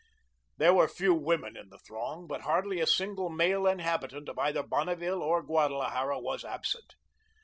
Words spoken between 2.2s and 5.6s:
but hardly a single male inhabitant of either Bonneville or